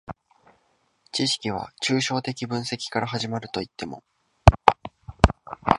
[1.11, 4.03] 知識は抽象的分析から始まるといっても、